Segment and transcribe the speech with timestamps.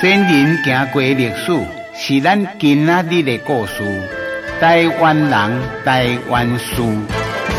[0.00, 1.52] 先人行过历史，
[1.94, 3.84] 是咱今仔日的故事。
[4.58, 6.82] 台湾人，台湾事，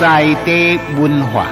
[0.00, 1.46] 在地文化。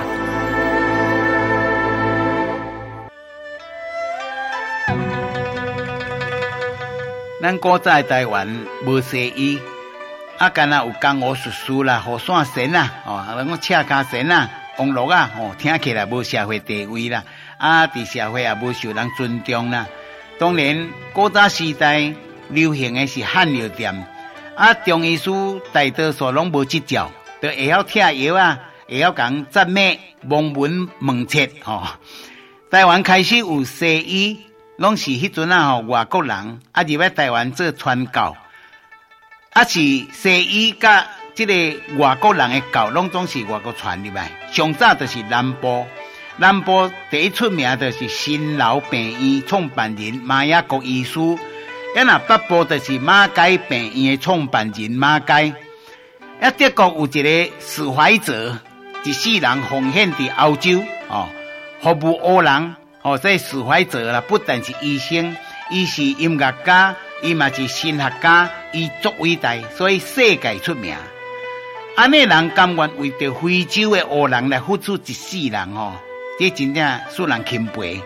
[7.42, 8.48] 咱古早台湾
[8.86, 9.58] 无西医，
[10.38, 14.48] 啊，干那有江湖术士啦、雨伞神啊，哦，人讲赤脚神啊、
[14.78, 17.24] 王乐啊，哦，听起来无社会地位啦，
[17.60, 19.86] 啊，伫社会也无受人尊重啦。
[20.38, 22.12] 当然，古早时代
[22.48, 24.06] 流行的是汉药店，
[24.56, 25.30] 啊，中医师
[25.72, 27.10] 大多数拢无执照，
[27.40, 31.86] 都会晓贴药啊，会晓讲杂脉、望闻问切，哦，
[32.70, 34.40] 台湾开始有西医。
[34.80, 35.72] 拢是迄阵啊！
[35.72, 38.34] 吼，外国人啊入来台湾做传教，
[39.52, 41.52] 啊是西医甲即个
[41.98, 44.30] 外国人的教，拢总是外国传入来。
[44.50, 45.86] 上早就是南部，
[46.40, 55.52] 南部第一出名就是新老病院创办人马雅国医师，啊那北部就是马街病院的创办人马街。
[56.40, 58.58] 啊德国有一个史怀哲，
[59.04, 61.28] 一世人奉献伫欧洲哦，
[61.82, 62.74] 服务欧人。
[63.02, 65.36] 哦，这史怀哲啦，不但是医生，
[65.70, 70.96] 伊是音乐家，伊嘛是神学家，伊足伟大，所以世界出名。
[71.96, 75.92] 安尼人甘愿为着非洲的黑人来付出一世人哦，
[76.40, 78.00] 这真正使人钦佩。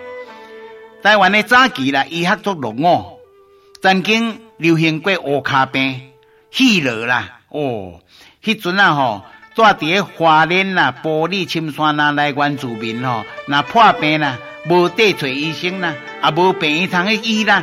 [1.05, 3.21] 台湾的早期啦，医学足落伍，
[3.81, 6.01] 曾经流行过乌卡病、
[6.51, 8.01] 希罗啦，哦，
[8.43, 9.23] 迄阵啊吼，
[9.55, 14.37] 住伫花莲啦、玻璃、深山啦来原住民吼，那破病啦。
[14.69, 17.63] 无地找医生啦，也无病院通去医啦，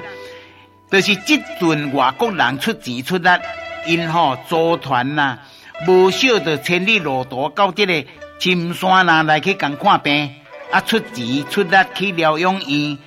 [0.89, 3.29] 就是即阵外国人出钱出力，
[3.87, 5.39] 因吼组团啦，
[5.85, 8.05] 无少的千里路途到这个
[8.39, 10.29] 深山啦来去共看病，
[10.71, 12.97] 啊出钱出力去疗养院，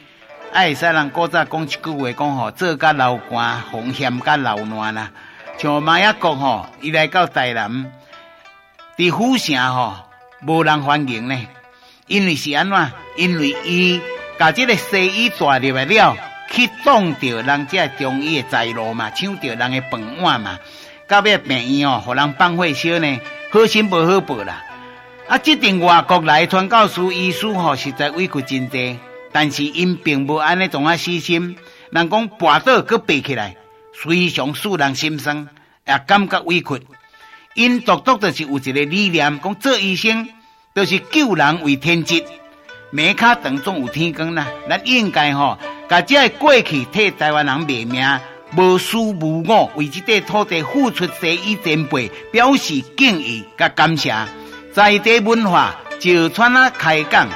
[0.53, 5.11] 啊会使人古早讲一句话讲吼，做甲流汗，风险甲流烂啦。
[5.57, 7.91] 像马雅国吼，伊来到台南，
[8.99, 9.95] 伫府城吼，
[10.47, 11.47] 无人欢迎呢。
[12.07, 12.93] 因为是安怎？
[13.17, 14.01] 因为伊
[14.37, 16.17] 把这个西医带入来了，
[16.51, 20.59] 去挡着人家中医的财路嘛，抢着人的饭碗嘛。
[21.09, 23.21] 到尾病院哦，互人放火烧呢，
[23.51, 24.63] 好心无好报啦。
[25.27, 28.99] 啊，这阵外国来传教士医师吼，实在委屈真济，
[29.33, 31.57] 但是因并无安尼种啊死心。
[31.91, 33.57] 人讲跋倒阁爬起来，
[33.93, 35.49] 非常使人心酸，
[35.87, 36.87] 也感觉委屈。
[37.55, 40.29] 因独独的是有一个理念，讲做医生。
[40.75, 42.25] 都是救人为天职，
[42.91, 44.49] 马卡当中有天光啦。
[44.69, 45.57] 咱应该吼，
[45.89, 48.21] 把这过去替台湾人卖命，
[48.57, 54.13] 无私无我，为这块土地付出西医前辈，表示敬意甲感谢。
[54.75, 57.29] 在地文化，就穿啊开讲。